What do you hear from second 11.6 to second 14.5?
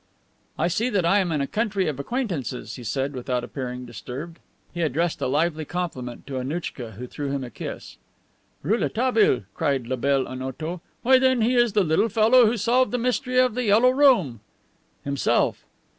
the little fellow who solved the mystery of the Yellow Room."